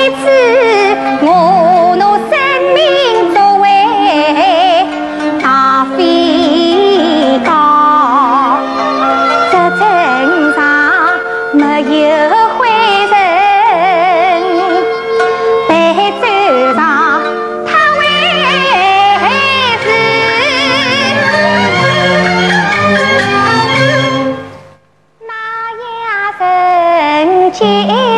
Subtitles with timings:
[0.00, 0.16] 一次
[1.20, 2.32] 我拿生
[2.72, 2.80] 命
[3.34, 3.66] 做为
[5.42, 5.98] 大飞
[7.44, 7.48] 刀
[9.52, 9.84] 这阵
[10.54, 10.58] 上
[11.52, 12.00] 没有
[12.56, 12.58] 灰
[13.10, 13.12] 尘
[15.68, 15.70] 带
[16.18, 16.24] 走
[16.74, 16.80] 上
[17.66, 18.00] 他会
[27.52, 28.09] 是